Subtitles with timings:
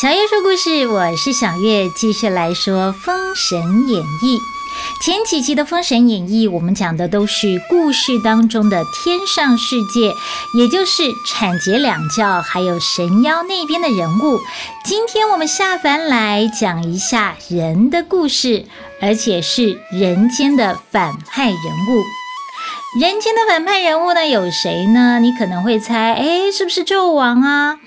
[0.00, 4.38] 小月说故事，我是小月，继续来说《封神演义》。
[5.04, 10.12] 前几集的《封神演义》，我们讲的都是故事当中的天上世界，
[10.58, 14.40] 也就是产桀两教还有神妖那边的人物。
[14.84, 18.64] 今天我们下凡来讲一下人的故事，
[19.00, 22.02] 而且是人间的反派人物。
[22.98, 25.20] 人间的反派人物呢，有谁呢？
[25.20, 27.78] 你可能会猜，哎，是不是纣王啊？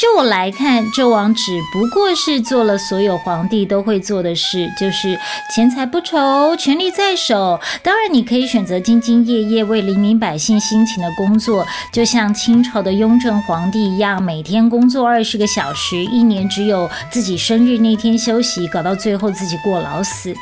[0.00, 5.20] 就我来看，纣王只不过是做了所有皇帝都会做的事，就是
[5.54, 7.60] 钱财不愁，权力在手。
[7.82, 20.34] 当然，你可以选择兢兢业业为黎民百姓辛勤的工作，就像清朝的雍正皇帝一样，每天工作二十个小时，一年只有自己生日那天休息，搞到最后自己过劳死。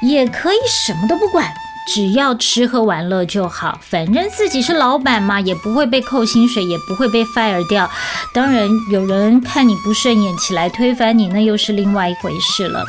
[0.00, 1.52] 也可以什么都不管。
[1.92, 7.90] 只要吃喝玩乐就好，反正自己是老板嘛，也不会被扣薪水，也不会被 fire 掉。
[8.34, 12.84] 当然，有人看你不顺眼起来推翻你，那又是另外一回事了。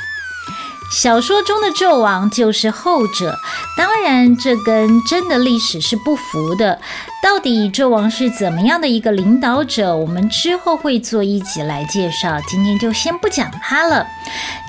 [0.92, 3.38] 小说中的纣王就是后者，
[3.78, 6.82] 当然这跟真的历史是不符的。
[7.22, 9.95] 到底纣王是怎么样的一个领导者？
[9.95, 14.08] 我们之后会做一集来介绍，今天就先不讲他了。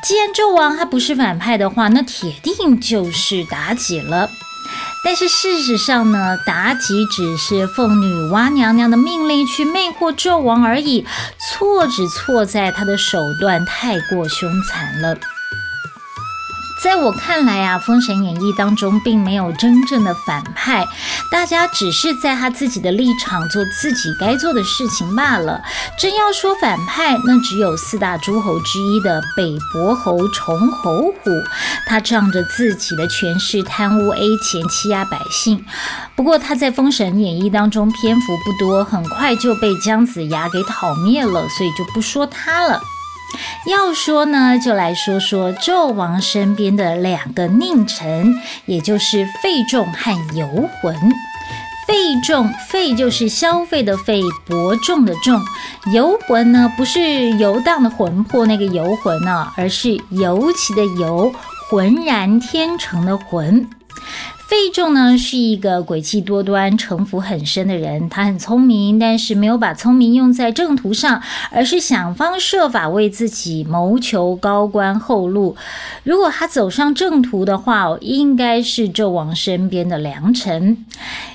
[0.02, 4.28] 既然纣王他不是反派的话，那铁定就是妲己了。
[5.02, 11.06] 但是事实上呢，妲己只是奉女娲娘娘的命令去魅惑纣王而已，
[11.38, 15.16] 错只错在他的手段太过凶残了。
[16.82, 20.86] 在我看来啊，《封神演义》当中并没有真正的反派，
[21.30, 25.60] 大家只是在他自己的立场做自己该做的事情罢了。
[25.98, 31.30] 真要说反派，那只有四大诸侯之一的北伯侯重侯虎，
[31.86, 35.62] 他仗着自己的权势贪污 A 钱，欺压百姓。
[36.16, 42.80] 不过他在《封神演义》当中篇幅不多，很快就被姜子牙给讨灭了，所以就不说他了。
[43.66, 48.34] 要说呢，就来说说纣王身边的两个佞臣，
[48.66, 50.94] 也就是费仲和游魂。
[51.86, 55.40] 费仲，费就是消费的费，伯仲的仲。
[55.92, 61.32] 游魂呢，不是游荡的魂魄那个游魂呢，而是尤其的游，
[61.68, 63.68] 浑然天成的浑。
[64.50, 68.08] 费仲呢是一个诡计多端、城府很深的人。
[68.08, 71.22] 他很聪明，但是没有把聪明用在正途上，
[71.52, 75.54] 而是想方设法为自己谋求高官厚禄。
[76.02, 80.84] 如果他走上正途的话，应该是纣王身边的良臣。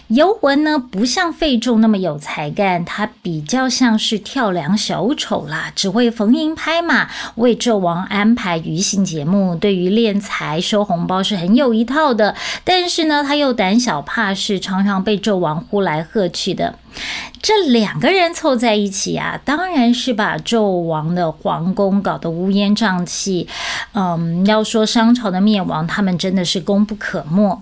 [0.09, 9.55] 游魂呢，不像费仲那么有才干，他比较像是跳梁小丑啦，只会逢迎拍马，为纣王安排娱乐节目。
[9.55, 16.77] 对于敛财收红包是很有一套的，但是呢，他又胆小怕事，常常被纣王呼来喝去的。
[17.41, 23.47] 这两个人凑在一起啊，当然是把纣王的皇宫搞得乌烟瘴气。
[23.93, 27.61] 嗯，要说商朝的灭亡，他们真的是功不可没。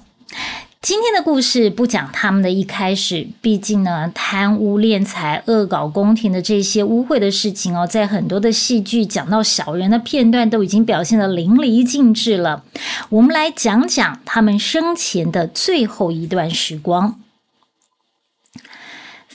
[0.84, 12.66] 今天的故事不讲他们的一开始，毕竟呢，贪污敛财、恶搞宫廷的这些污秽的事情哦，在很多的戏剧讲到小人的片段都已经表现的淋漓尽致了。
[13.08, 17.18] 我们来讲讲他们生前的最后一段时光。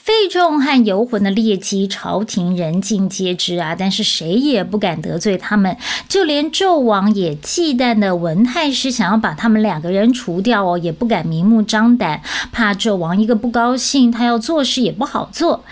[0.01, 5.75] 费仲和游魂的劣迹，朝廷人尽皆知啊，但是谁也不敢得罪他们，
[6.07, 12.21] 就连纣王也忌惮的文太师想要把他们两个人除掉哦，也不敢明目张胆，
[12.51, 15.63] 怕纣王一个不高兴，他要做事也不好做。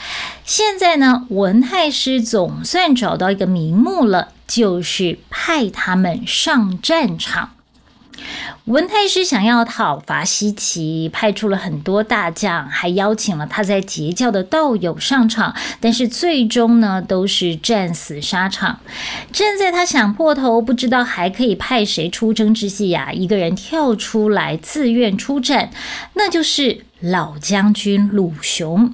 [0.44, 7.57] 现在呢，文太师总算找到一个名目了，就是派他们上战场。
[8.68, 18.82] 文太师想要讨伐西岐，派出了很多大将，还邀请了他在截教的道友上场，但是最终呢，都是战死沙场。
[19.32, 25.70] 正在他想破头，不知道还可以派谁出征之际呀，一个人跳出来自愿出战，
[26.16, 26.87] 那就是。
[27.00, 28.92] 老将军鲁雄，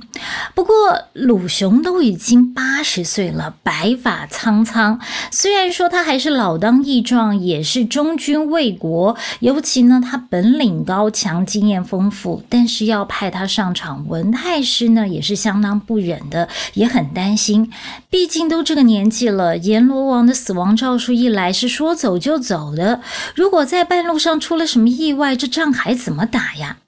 [0.53, 0.73] 不过
[1.13, 5.00] 鲁雄都已经八十岁了，白发苍苍。
[5.31, 12.44] 虽然说他还是老当益壮，也是忠君为国，尤其呢他本领高强，经验丰富。
[12.50, 17.71] 但是要派他上场，文太师呢也是相当不忍的，也很担心。
[18.09, 22.99] 毕竟都这个年纪了，阎罗王的死亡诏书一来是说走就走的，
[23.33, 26.79] 如果在半路上出了什么意外，这仗还怎么打呀？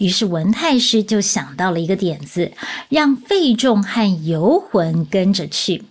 [0.00, 2.52] 于是文太师就想到了一个点子，
[2.88, 5.84] 让费仲和游魂跟着去。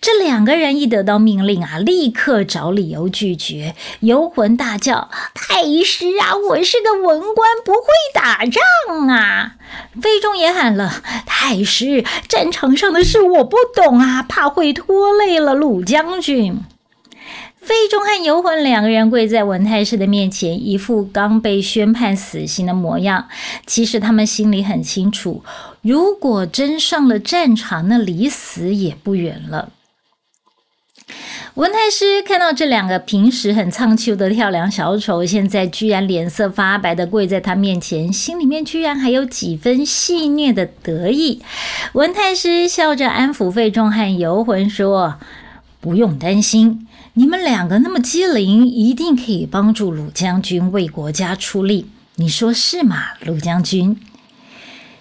[0.00, 3.74] 这两个人一得到命令啊，立刻找理由拒绝。
[4.00, 9.54] 游魂大叫：“太师啊，我是个文官，不会打仗啊！”
[10.00, 16.60] 费仲也喊了：“太师，战场上的事我不懂啊，怕会拖累了鲁将军。”
[17.62, 23.28] 费仲和游魂两个人跪在文太师的面前，一副刚被宣判死刑的模样。
[23.66, 25.44] 其实他们心里很清楚，
[25.80, 29.70] 如果真上了战场，那离死也不远了。
[31.54, 41.42] 文太师看到这两个平时很苍秋的跳梁小丑，现在居然脸色发白的跪在他面前，心里面居然还有几分戏谑的得意。
[41.92, 45.18] 文太师笑着安抚费仲和游魂说
[45.82, 54.00] ：“不用担心。”你们两个那么机灵，一定可以帮助鲁将军为国家出力，你说是吗，鲁将军？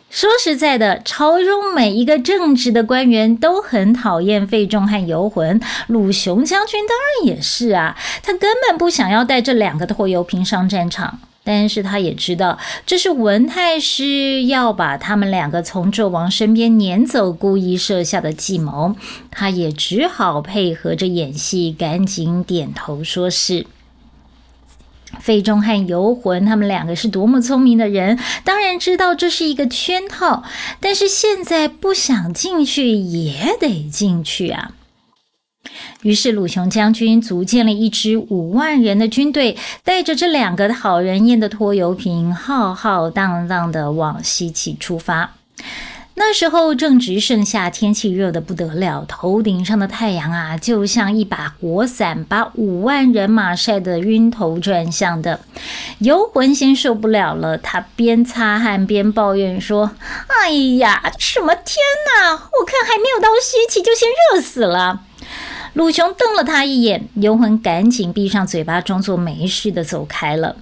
[0.09, 5.57] 说实在的，朝中每一个正直的官员都很讨厌费仲和游魂，
[5.87, 11.19] 鲁雄将军当然也是啊，他根本不想要带这两个拖油瓶上战场。
[11.43, 18.95] 但是他也知道，这是文太师要把他们两个从纣王身边撵走，故意设下的计谋。
[19.31, 23.65] 他也只好配合着演戏，赶紧点头说是。
[25.19, 30.43] 费仲和游魂他们两个是多么聪明的人，当然知道这是一个圈套，
[30.79, 34.71] 但是现在不想进去也得进去啊。
[36.01, 45.35] 于是，鲁雄将军组建了一支五万人的军队，带着这两个讨人厌的拖油瓶，浩浩荡荡的往西岐出发。
[46.15, 55.39] 那时候正值盛夏，天气热得不得了，头顶上的太阳啊，就像一把火伞，把五万人马晒得晕头转向的。
[55.99, 59.91] 游魂先受不了了，他边擦汗边抱怨说
[60.27, 61.77] ：“哎呀，什么天
[62.07, 62.31] 哪！
[62.33, 65.01] 我看还没有到西岐，就先热死了。”
[65.73, 70.57] 鲁雄瞪了他一眼，游魂赶紧闭上嘴巴，装作没事的走开了。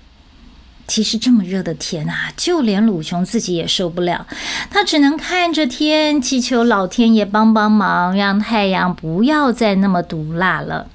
[0.88, 4.28] 其实这么热的天啊，就连鲁雄自己也受不了，
[4.70, 10.88] 他只能看着天，祈求老天爷帮帮忙，让太阳不要再那么毒辣了。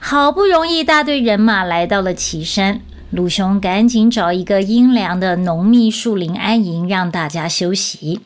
[0.00, 8.20] 好不容易，大队人马来到了岐山，鲁雄赶紧找一个阴凉的浓密树林安营，让大家休息。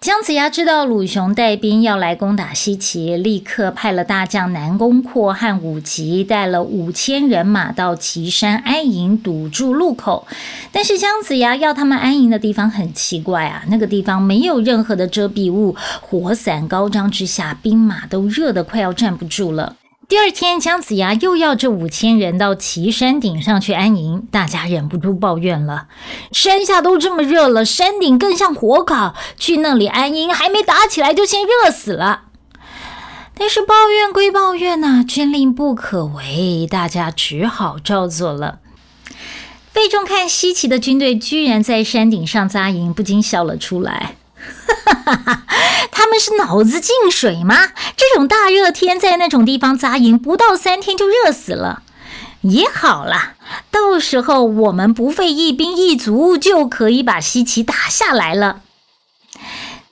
[0.00, 10.24] 姜子牙知道鲁雄带兵要来攻打西岐，立刻派了大将南宫阔和武吉带了五千人马到岐山安营，堵住路口。
[10.70, 19.74] 但是姜子牙要他们安营的地方很奇怪啊，那个地方没有任何的遮蔽物，火伞高张之下，兵马都热得快要站不住了。
[20.08, 25.88] 第二天，姜子牙又要这五千人到岐山顶上去安营，大家忍不住抱怨了：
[26.32, 32.22] 山下都这么热了，山顶更像火烤，去那里安营还没打起来就先热死了。
[33.34, 38.60] 但是抱怨归抱怨呐，军令不可违，大家只好照做了。
[39.70, 44.14] 费仲看西岐的军队居然在山顶上扎营，不禁笑了出来。
[44.84, 45.42] 哈哈哈！
[45.90, 47.68] 他们是脑子进水吗？
[47.96, 51.82] 这种大热天在那种地方扎营，不到三天就热死了。
[52.42, 53.34] 也好啦，
[53.70, 58.60] 到时候我们不费一兵一卒，就可以把西岐打下来了。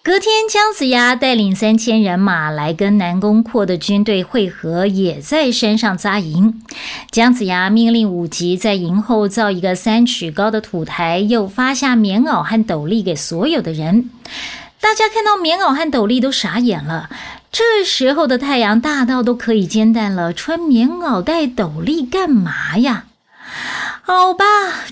[0.07, 6.63] 隔天，姜子牙带领三千人马来跟南宫阔的军队会合，也在山上扎营。
[7.11, 14.09] 姜子牙命令武吉在营后造一个三尺高的土台，又发下棉袄和斗笠给所有的人。
[14.81, 17.11] 大家看到棉袄和斗笠都傻眼了。
[17.51, 23.07] 这时候的太阳大到都可以煎蛋了，穿棉袄戴斗笠干嘛呀？
[24.03, 24.45] 好吧，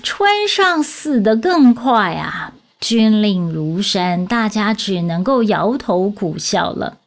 [0.03, 2.51] 穿上死得更快啊！
[2.79, 6.97] 军令如山，大家只能够摇头苦笑了。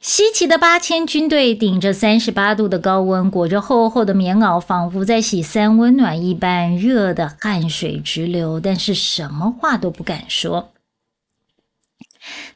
[0.00, 10.70] 西岐的八千军队顶着三十八度的高温，裹着厚厚的棉袄，仿佛在洗三温暖一般，热得汗水直流，但是什么话都不敢说。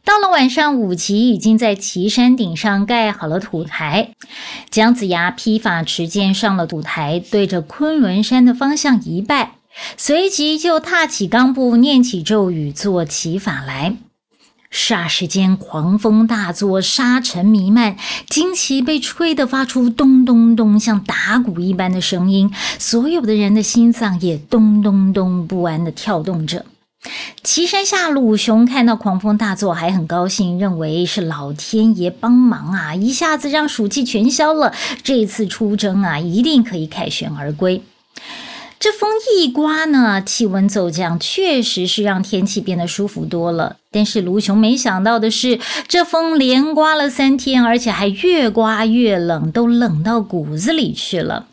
[0.04, 4.10] 到了晚上，武吉已经在岐山顶上盖好了土台。
[4.70, 9.56] 姜子牙披发持剑上了土台，对着昆仑山的方向一拜。
[9.96, 13.96] 随即就踏起钢步，念起咒语，做起法来。
[14.70, 17.96] 霎时间，狂风大作，沙尘弥漫，
[18.28, 22.50] 旌旗被吹得发出咚咚咚，像打鼓一般的声音。
[22.78, 26.64] 所有的人的心脏也咚咚咚不安地跳动着。
[27.42, 34.72] 岐山下，鲁雄看到狂风大作，还很高兴，认为是老天爷帮忙啊，一下子让暑气全消了。
[35.02, 37.82] 这次出征啊，一定可以凯旋而归。
[38.82, 43.76] 这风一刮呢，气温骤降，确实是让天气变得舒服多了。
[43.92, 51.46] 但是卢雄没想到的是，这风连刮了三天，而且还越刮越冷，都冷到骨子里去了。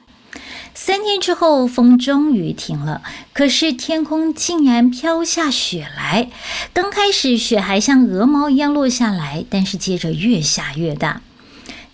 [0.74, 6.32] 三天之后，风终于停了，可是天空竟然飘下雪来。
[6.74, 11.22] 刚开始，雪还像鹅毛一样落下来，但是接着越下越大。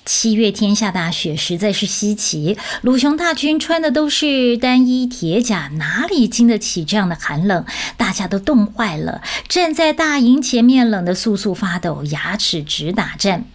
[0.05, 7.65] 七月天下大雪实在是稀奇，鲁雄大军穿的都是单衣铁甲，哪里经得起这样的寒冷？
[7.97, 13.45] 大家都冻坏了，站在大营前面，冷得簌簌发抖，牙齿直打颤。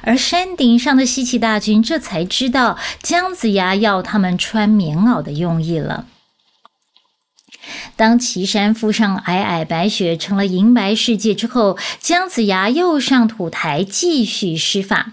[0.00, 6.06] 而山顶上的西岐大军这才知道姜子牙要他们穿棉袄的用意了。
[7.96, 15.12] 当岐山覆上皑皑白雪，成了银白世界之后，姜子牙又上土台继续施法。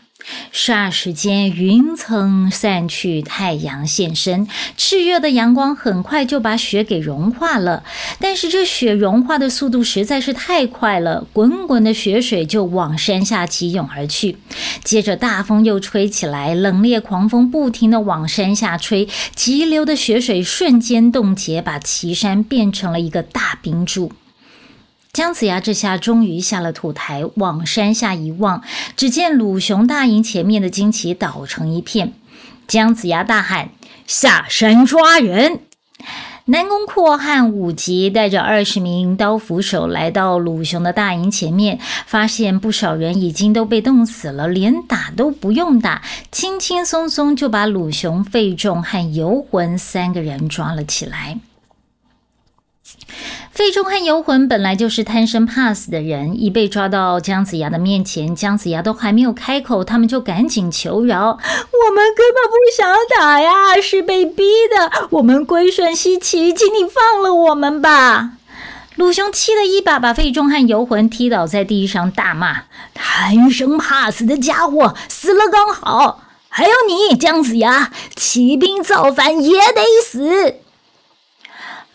[0.54, 4.48] 霎时间，云层散去，太阳现身。
[4.78, 7.84] 炽热的阳光很快就把雪给融化了。
[8.20, 14.38] 但是这雪融化的速度实在是太快了，滚滚的雪水就往山下急涌而去。
[14.84, 24.12] 接着大风又吹起来，冷冽狂风不停地往山下吹，急流的雪水瞬间冻结，把岐山变成了一个大冰柱。
[25.16, 28.62] 姜子牙这下终于下了土台，往山下一望，
[28.98, 32.12] 只见鲁雄大营前面的旌旗倒成一片。
[32.68, 33.70] 姜子牙大喊
[34.06, 35.62] ：“下山抓人！”
[36.48, 51.40] 南宫阔和武吉带着二十名刀斧手来到鲁雄的大营前面，发现不少人已经都被冻死了，连打都不用打，轻轻松松就把鲁雄、费仲和游魂三个人抓了起来。
[53.56, 61.40] 费仲和游魂本来就是贪生怕死的人，一被抓到姜子牙的面前，姜子牙都还没有开口，他们就赶紧求饶
[61.72, 65.08] ：“我们根本不想打呀，是被逼的。
[65.12, 68.32] 我们归顺西岐，请你放了我们吧。”
[68.96, 76.22] 鲁雄气得一把把费仲和游魂踢倒在地上，大骂：“贪生怕死的家伙，死了刚好！
[76.50, 80.56] 还有你，姜子牙，起兵造反也得死！”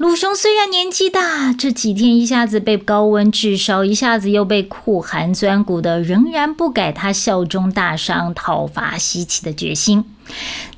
[0.00, 10.06] 鲁雄虽然年纪大，这几天一下子被高温炙烧，一下子又被酷寒钻骨的，仍然不改他效忠大商、讨伐西岐的决心。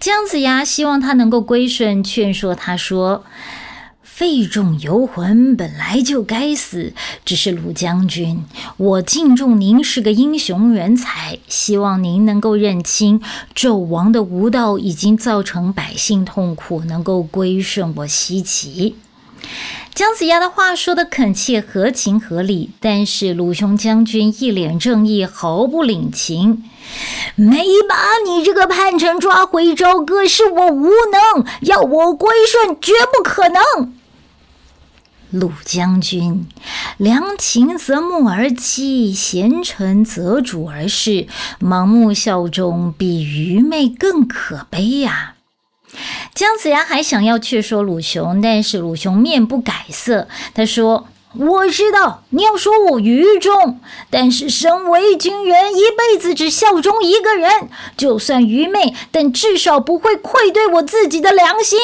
[0.00, 3.24] 姜子牙希望他能够归顺，劝说他说
[4.02, 6.92] ：“费仲游魂本来就该死，
[7.24, 8.42] 只是鲁将军，
[8.76, 13.22] 我敬重您是个英雄人才，希望您能够认清
[13.54, 18.96] 纣王的无道已经造成百姓痛苦，能够归顺我西岐。”
[19.94, 26.64] 姜子牙的话说的恳切，合情合理，但是鲁雄将军一脸正义，毫不领情。
[27.36, 33.92] 没把你这个叛臣抓回朝歌，是我无能；要我归顺，绝不可能。
[35.30, 36.46] 鲁将军，
[36.98, 41.26] 良禽择木而栖，贤臣择主而事，
[41.60, 45.31] 盲目效忠比愚昧更可悲呀！
[46.34, 50.26] 姜子牙还想要劝说鲁雄，但是鲁雄面不改色。
[50.54, 51.06] 他说
[51.36, 53.80] ：“我知道你要说我愚忠，
[54.10, 61.78] 但是身为军人，一辈子只效忠一个人，就算愚昧，但至少不会愧对我自己的良心。”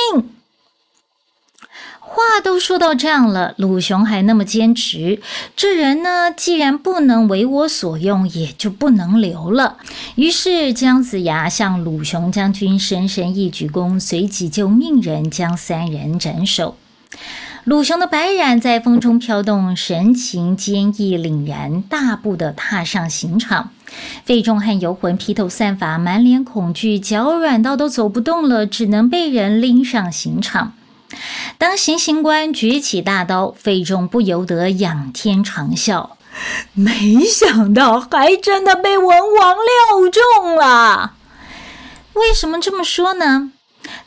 [2.09, 5.21] 话都说到这样了，鲁雄还那么坚持，
[5.55, 9.77] 这人呢，既然不能为我所用，也就不能留了。
[10.15, 16.77] 于是姜子牙向鲁雄将军深深一鞠躬，随即就命人将三人斩首。
[17.65, 23.71] 鲁雄的白髯在风中飘动，神情坚毅凛然，大步的踏上刑场。
[24.25, 30.73] 费仲和游魂披头散发，满脸恐惧，脚软到都走不动了，只能被人拎上刑场。
[31.57, 36.11] 当行刑官举起大刀，费仲不由得仰天长啸
[36.75, 41.15] ：“没想到还真的被文王料中了。”
[42.15, 43.53] 为什么这么说呢？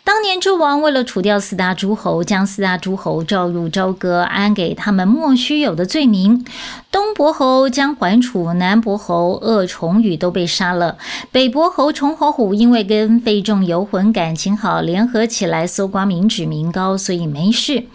[0.03, 6.43] 当年纣王为了除掉四大诸侯，将四大诸侯召入朝歌，安给他们莫须有的罪名。
[6.91, 10.97] 东伯侯姜桓楚，南伯侯鄂重宇都被杀了。
[11.31, 17.85] 北伯侯崇侯虎因为跟费仲游魂感情好，联合起来搜刮民脂民膏，所以没事。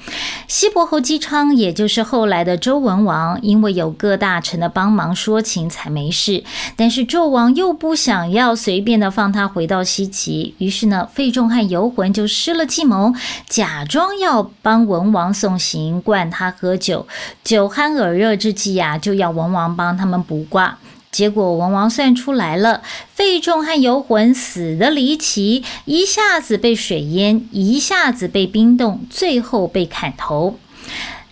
[0.49, 6.43] 西伯侯姬昌，也就是后来的周文王，因为有各大臣的帮忙说情，才没事。
[6.77, 13.15] 但是纣王又不想要随便的放他回到西岐，于是呢，费仲和游魂就施了计谋，
[13.49, 17.09] 假装要帮文王送行，灌他喝酒，
[17.43, 18.99] 酒酣耳热之际啊。
[18.99, 20.79] 就要文王帮他们卜卦，
[21.11, 22.83] 结果文王算出来了，
[23.15, 30.59] 费仲和游魂死的离奇，一下子被水淹，一下子被冰冻，最后被砍头。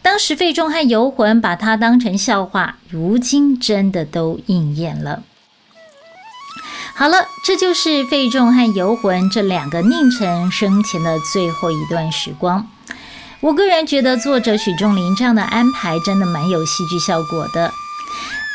[0.00, 5.22] 当时费仲和游魂把他当成笑话，如今真的都应验了。
[6.94, 12.66] 好了，这就是费仲和游魂这两个佞臣生前的最后一段时光。
[13.40, 17.72] 我个人觉得作者许仲林这样的安排真的蛮有戏剧效果的。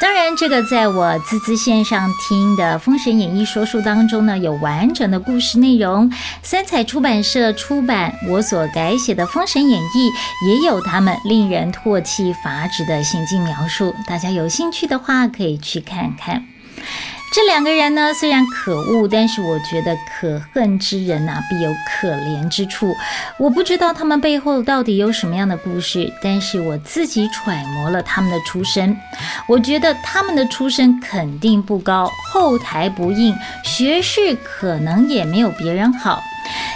[0.02, 6.10] 当然，这个在我滋滋线上听的《封神演义》说书当中呢，有完整的故事内容。
[6.42, 10.10] 三彩出版社出版我所改写的《封神演义》，
[10.48, 13.94] 也有他们令人唾弃伐旨的行径描述。
[14.08, 16.46] 大家有兴趣的话，可以去看看。
[17.32, 22.96] 这两个人呢，虽然可恶，但是我觉得可恨之人呐，必有可怜之处。
[23.38, 28.98] 我不知道他们背后到底有什么样的故事，但是我自己揣摩了他们的出身。
[29.48, 36.24] 我觉得他们的出身肯定不高，后台不硬，学识可能也没有别人好。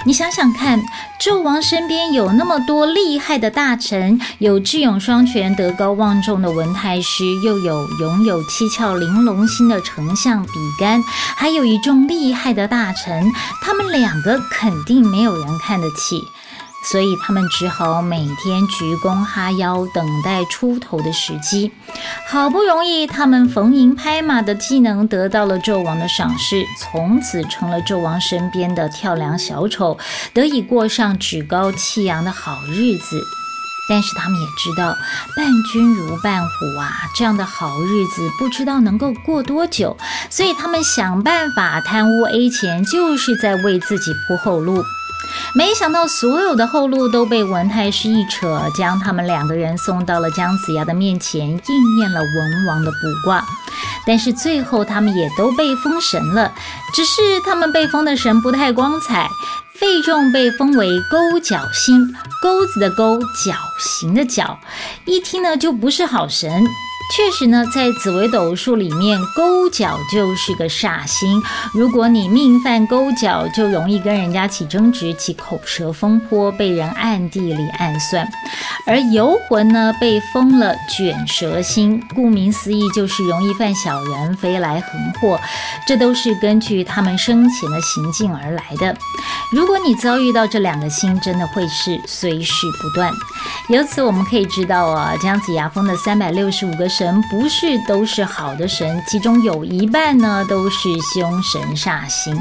[0.06, 0.84] 你想想看，
[1.18, 11.02] 纣王身边有那么多厉害的大臣，有智勇双全、德高望重的文太师，又有拥有七窍玲珑心的丞相比干，
[11.38, 13.32] 还有一众厉害的大臣，
[13.62, 16.28] 他们两个肯定没有人看得起。
[16.92, 21.72] 所以他们只好每天鞠躬哈腰，等待出头的时机。
[22.28, 29.98] 好不容易，他们逢迎拍马的技能得到了纣王的赏识，从此成了纣王身边的跳梁小丑，
[30.34, 33.22] 得以过上趾高气扬的好日子。
[33.90, 34.96] 但是他们也知道，
[35.36, 39.98] 伴君如伴虎啊，这样的好日子不知道能够过多久。
[40.30, 44.84] 所以他们想办法贪污 A 钱，就是在为自己铺后路。
[45.56, 53.44] 没想到所有的后路都被文太师一扯，将他们两个人送到了姜子牙的面前，应验了文王的卜卦。
[54.06, 56.52] 但是最后他们也都被封神了，
[56.94, 59.30] 只是他们被封的神不太光彩。
[59.76, 64.60] 费仲被封为勾角星，钩子的钩，角形的角，
[65.06, 66.64] 一听呢就不是好神。
[67.12, 71.44] 确实呢，在紫微斗数里面，勾角就是个煞星。
[71.74, 78.28] 如果你命犯勾角，就容易跟人家起争执、起口舌风波，被人暗地里暗算。
[78.88, 85.40] 而游魂呢，被封了卷舌星，顾名思义，就是容易犯小人、飞来横祸。
[85.86, 88.96] 这都是根据他们生前的行径而来的。
[89.52, 93.12] 如果你遭遇到这两个星，真的会是虽事不断。
[93.70, 96.90] 由此我们可以知道啊，姜子牙封的三百六十五个。
[96.96, 102.40] 神不是都是好的神，其中有一半呢都是凶神煞星。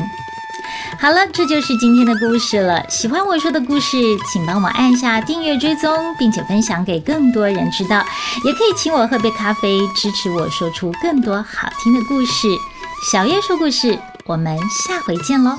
[1.00, 2.84] 好了，这就是今天的故事了。
[2.88, 3.96] 喜欢我说的故事，
[4.30, 8.04] 请帮我按下订阅追踪，并且分享给更多人知道。
[8.44, 12.46] 也可以请我喝杯咖啡，支持我说出更多好听的故事。
[13.10, 15.56] 小叶说故事，我们下回见喽。